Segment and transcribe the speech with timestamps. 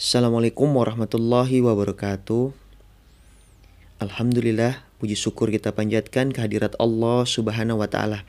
[0.00, 2.56] Assalamualaikum warahmatullahi wabarakatuh.
[4.00, 8.24] Alhamdulillah, puji syukur kita panjatkan kehadirat Allah Subhanahu wa taala.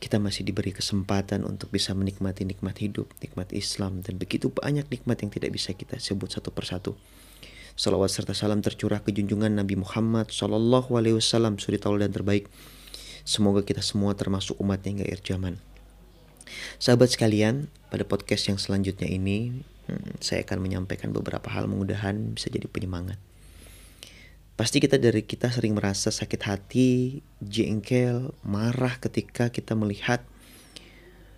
[0.00, 5.20] Kita masih diberi kesempatan untuk bisa menikmati nikmat hidup, nikmat Islam dan begitu banyak nikmat
[5.20, 6.96] yang tidak bisa kita sebut satu persatu.
[7.76, 12.48] Salawat serta salam tercurah ke junjungan Nabi Muhammad Sallallahu Alaihi Wasallam suri taul dan terbaik.
[13.28, 15.60] Semoga kita semua termasuk umat yang gak zaman.
[16.80, 19.60] Sahabat sekalian, pada podcast yang selanjutnya ini
[20.22, 23.18] saya akan menyampaikan beberapa hal mudah-mudahan bisa jadi penyemangat.
[24.52, 30.22] Pasti kita dari kita sering merasa sakit hati, jengkel, marah ketika kita melihat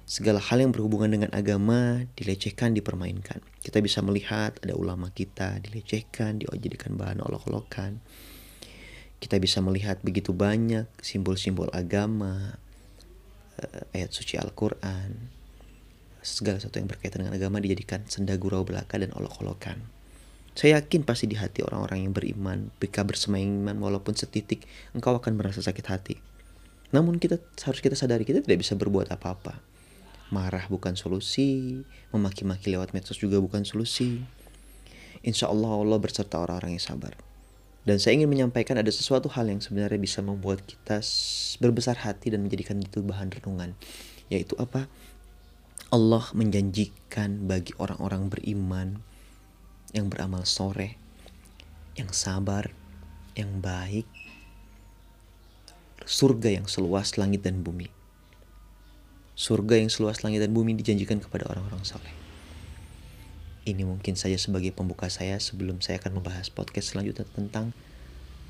[0.04, 3.40] segala hal yang berhubungan dengan agama dilecehkan, dipermainkan.
[3.64, 8.04] Kita bisa melihat ada ulama kita dilecehkan, dijadikan bahan olok-olokan.
[9.16, 12.60] Kita bisa melihat begitu banyak simbol-simbol agama,
[13.56, 15.32] eh, ayat suci Al-Quran,
[16.24, 19.84] segala sesuatu yang berkaitan dengan agama dijadikan senda gurau belaka dan olok-olokan.
[20.56, 24.64] Saya yakin pasti di hati orang-orang yang beriman, mereka bersemaiman walaupun setitik,
[24.96, 26.16] engkau akan merasa sakit hati.
[26.94, 29.58] Namun kita harus kita sadari kita tidak bisa berbuat apa-apa.
[30.30, 31.82] Marah bukan solusi,
[32.14, 34.22] memaki-maki lewat medsos juga bukan solusi.
[35.26, 37.18] Insya Allah Allah berserta orang-orang yang sabar.
[37.84, 41.04] Dan saya ingin menyampaikan ada sesuatu hal yang sebenarnya bisa membuat kita
[41.60, 43.76] berbesar hati dan menjadikan itu bahan renungan.
[44.32, 44.88] Yaitu apa?
[45.94, 48.98] Allah menjanjikan bagi orang-orang beriman
[49.94, 50.98] yang beramal sore,
[51.94, 52.74] yang sabar,
[53.38, 54.02] yang baik,
[56.02, 57.94] surga yang seluas langit dan bumi.
[59.38, 62.10] Surga yang seluas langit dan bumi dijanjikan kepada orang-orang soleh.
[63.62, 67.70] Ini mungkin saja sebagai pembuka saya sebelum saya akan membahas podcast selanjutnya tentang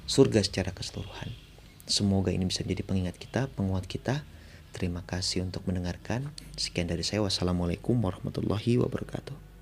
[0.08, 1.28] surga secara keseluruhan.
[1.84, 4.24] Semoga ini bisa menjadi pengingat kita, penguat kita.
[4.74, 6.34] Terima kasih untuk mendengarkan.
[6.58, 7.22] Sekian dari saya.
[7.22, 9.53] Wassalamualaikum warahmatullahi wabarakatuh.